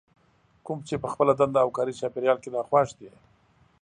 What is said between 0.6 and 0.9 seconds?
کوم